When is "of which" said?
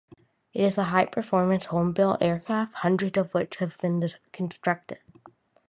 3.19-3.57